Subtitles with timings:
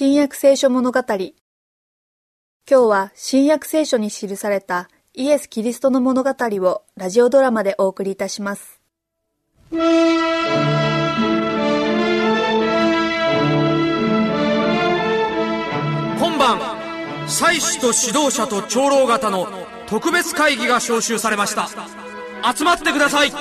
[0.00, 1.00] 新約聖書物語。
[1.08, 1.32] 今
[2.68, 8.80] 日は新約聖書に記されたイエス・キリストの物語をラジオドラマでお送りいたします。
[9.72, 9.80] 今
[16.38, 16.60] 晩
[17.26, 19.48] 祭司と指導者と長老方の
[19.88, 21.68] 特別会議が招集されました。
[22.54, 23.32] 集まってください。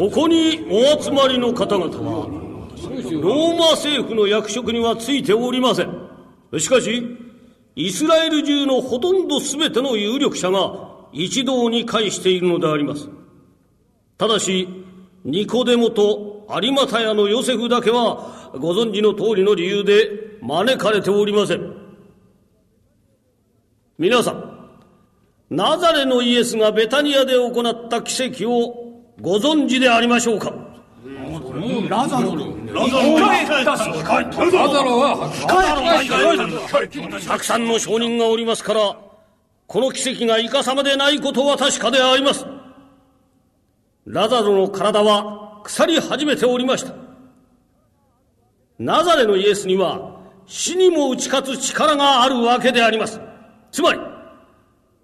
[0.00, 2.26] ここにお集まりの方々は、
[3.20, 6.58] ローマ政府の役職にはついておりません。
[6.58, 7.18] しかし、
[7.76, 10.72] イスラエル中のほとんど全ての有力者が
[11.12, 13.10] 一堂に会しているのであります。
[14.16, 14.66] ただし、
[15.26, 21.74] ニコデモと有馬タヤのヨセフだけは、ご存知の通りの理由で招かれておりません。
[23.98, 24.70] 皆さん、
[25.50, 28.89] ナザレのイエスがベタニアで行った奇跡を
[29.20, 30.52] ご存知でありましょうか？
[31.88, 32.36] ラザロ
[32.72, 33.00] ラザ
[34.82, 35.30] ロは
[37.26, 38.96] たくさんの証人がおりますから
[39.66, 42.46] この奇跡がいかさまでないことは確かであります。
[44.06, 46.94] ラザロの体は腐り始めておりました。
[48.78, 53.20] ナザレのイエスには死にも打ち勝つ力があるわけであります。
[53.70, 54.00] つまり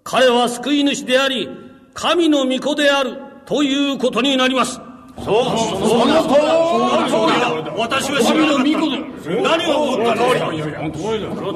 [0.03, 1.47] 彼は救い主であり
[1.93, 4.73] 神の御子であるということになります。
[4.73, 5.31] そう、そ
[5.95, 6.35] の通
[7.33, 7.73] りだ。
[7.77, 8.91] 私は神の御子
[9.23, 10.15] で、何を思った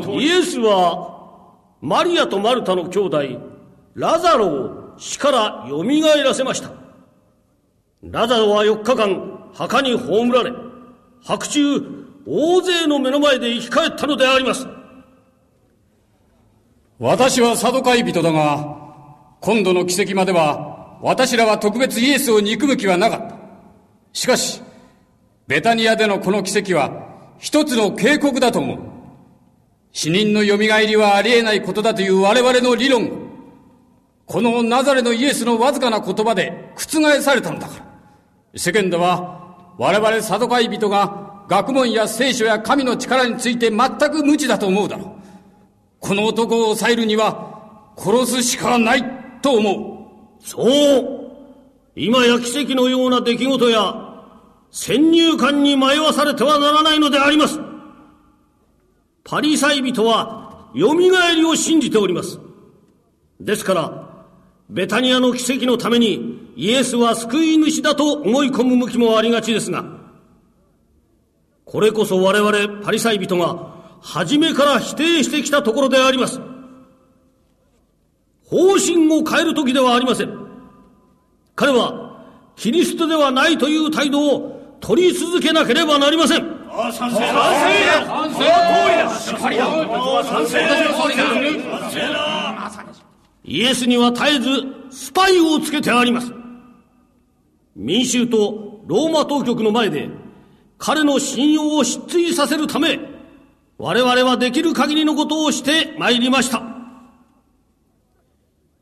[0.07, 1.09] のイエスは、
[1.81, 3.21] マリアとマルタの兄弟、
[3.95, 5.83] ラザロを死から蘇
[6.23, 6.71] らせました。
[8.03, 10.53] ラザロは4日間、墓に葬られ、
[11.21, 11.83] 白昼、
[12.25, 14.65] 大勢の目の前で生き返ったのであります。
[16.99, 18.77] 私はサドカイ人だが、
[19.41, 20.70] 今度の奇跡までは
[21.01, 23.35] 私らは特別イエスを憎む気はなかった。
[24.13, 24.61] しかし、
[25.47, 27.07] ベタニアでのこの奇跡は
[27.39, 28.79] 一つの警告だと思う。
[29.91, 33.15] 死人の蘇りはありえないことだという我々の理論が、
[34.27, 37.85] このナザレのイエスのわずかな言葉で覆されたのだから。
[38.55, 45.07] 世間では我々サドカイ人が学問や聖書や神の力について全く無知だと思うだろう。
[45.99, 49.03] この男を抑えるには殺すしかない
[49.41, 49.90] と思う。
[50.43, 51.21] そう
[51.95, 54.11] 今や奇跡のような出来事や
[54.71, 57.59] 先入観に迷わされてはならないのであります。
[59.23, 62.39] パリサイ人は蘇りを信じております。
[63.39, 64.25] ですから、
[64.69, 69.83] ベタニアの奇跡のためにイエスは救い主だと思い込む向きもありがちですが、
[71.65, 76.39] これこそ我々パリサイ人が初めから否定してきたところであります。
[78.51, 80.37] 方針を変える時ではありません。
[81.55, 82.21] 彼は、
[82.57, 86.43] キリストではないという態度を取り続けなければなりません。
[86.69, 89.65] ああ、賛成だ賛成だ賛成だしっかりだ
[90.23, 90.57] 賛成
[91.99, 92.85] だ
[93.43, 94.49] イエスには絶えず
[94.91, 96.33] スパイをつけてあります。
[97.75, 100.09] 民衆とローマ当局の前で
[100.77, 102.99] 彼の信用を失墜させるため、
[103.77, 106.70] 我々はできる限りのことをして参りました。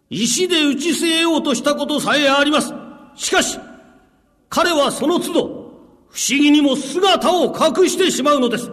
[0.09, 2.73] 石で打ち据えようとしたことさえあります。
[3.15, 3.59] しかし、
[4.49, 5.41] 彼はその都度、
[6.09, 8.71] 不思議にも姿を隠してしまうのです。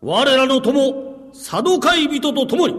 [0.00, 2.74] 我らの友、サドカイ人と共に、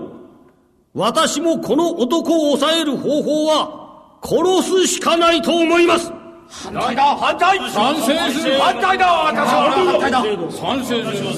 [0.94, 6.12] 私もこの男を抑える方法は、殺すしかないと思います。
[6.50, 9.72] 反対だ反対賛成する反対だ私は。
[9.72, 10.22] 反対だ。
[10.52, 11.30] 賛成する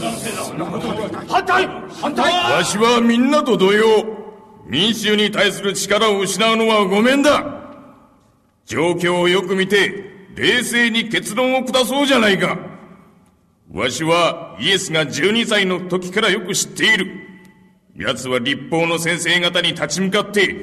[1.30, 1.68] 反対。
[2.02, 2.58] 反対。
[2.58, 4.23] わしはみんなと同様、
[4.66, 7.64] 民衆に対する力を失うのはごめんだ
[8.66, 12.58] 状況をよく見て、冷静に結論を下そうじゃないか。
[13.72, 17.08] わしはイエスが12歳の時からよく知っている。
[17.96, 20.56] 奴は立法の先生方に立ち向かって、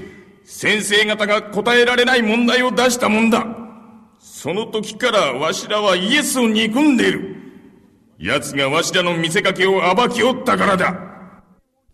[0.44, 3.46] 先生方が答えられない問題を出したもんだ。
[4.18, 7.36] その時からわしらはイエスを憎んでいる。
[8.18, 11.09] 奴がわしらの見せかけを暴きおったからだ。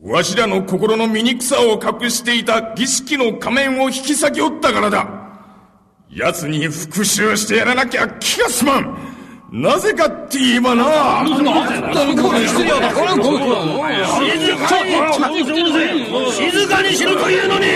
[0.00, 5.08] わしらの心の醜さを隠していた儀式の仮面を引き裂きおったからだ。
[6.10, 8.98] 奴に復讐してやらなきゃ気が済まん。
[9.52, 11.24] なぜかって言えばな。
[16.32, 17.66] 静かにしろというのに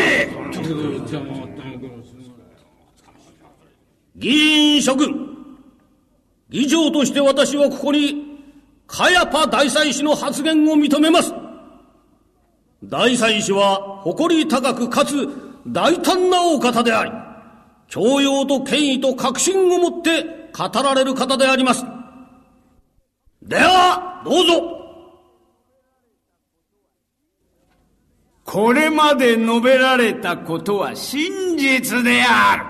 [4.16, 4.31] 議
[4.76, 5.31] 員諸君、
[6.50, 8.38] 議長として私はここに、
[8.87, 11.32] カヤパ大祭司の発言を認めます。
[12.82, 15.28] 大祭司は誇り高くかつ
[15.66, 17.12] 大胆なお方であり、
[17.88, 21.84] 教養と権威と確信を持って語られる方であります。
[23.42, 24.80] では、どうぞ
[28.44, 32.64] これまで述べられたことは真実である。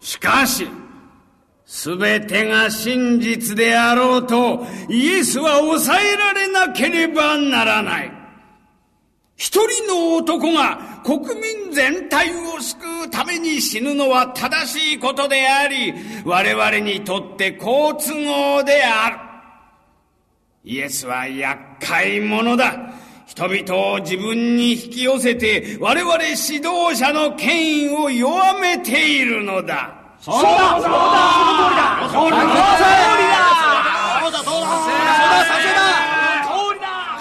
[0.00, 0.68] しかし、
[1.64, 8.15] すべてが真実であろうと、イエスは抑えられなければならない。
[9.36, 15.92] 一人の男が国民全体を救うために死ぬのは正しいことであり、
[16.24, 19.16] 我々にとって好都合である。
[20.64, 22.94] イエスは厄介者だ。
[23.26, 30.06] 人々を自分に引き寄せて我々指導者の権威を弱めているのだ。
[30.20, 32.55] そうだそうだその通りだその通りだ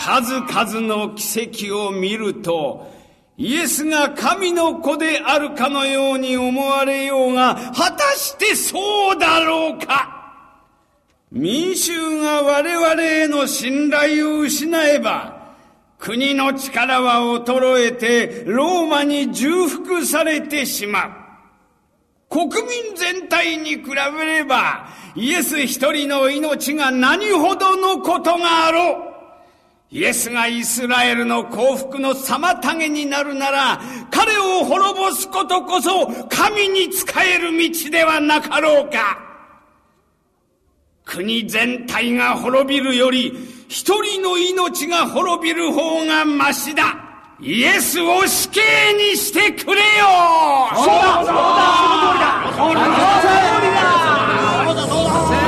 [0.06, 2.94] 数々の奇跡を見ると、
[3.38, 10.52] イエスが神の子であるかのように思われようが、果たしてそうだろうか
[11.32, 15.56] 民衆が我々への信頼を失えば、
[15.98, 21.12] 国の力は衰えてローマに重複されてしまう。
[22.30, 23.86] 国民全体に比
[24.20, 29.15] べれば、イエス一人の命が何ほどのことがあろう。
[29.96, 33.80] イエスがイスラエルの幸福の妨げになるなら、
[34.12, 39.18] 彼を滅ぼすことこそ神に仕える道ではなかろうか。
[41.06, 43.32] 国全体が滅びるより、
[43.70, 46.84] 一人の命が滅びる方がましだ。
[47.40, 48.60] イエスを死刑
[49.12, 49.86] にしてくれよ
[50.76, 53.86] そうだそうだその通りだ
[54.66, 55.45] その通りだ